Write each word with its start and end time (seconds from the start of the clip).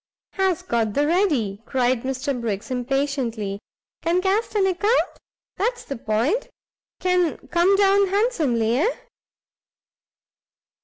"Has 0.31 0.63
got 0.63 0.95
the 0.95 1.05
ready?" 1.05 1.61
cried 1.67 2.01
Mr 2.01 2.41
Briggs, 2.41 2.71
impatiently; 2.71 3.59
"can 4.01 4.19
cast 4.19 4.55
an 4.55 4.65
account? 4.65 5.19
that's 5.57 5.83
the 5.83 5.95
point; 5.95 6.49
can 6.99 7.37
come 7.49 7.75
down 7.75 8.07
handsomely? 8.07 8.79
eh?" 8.79 8.95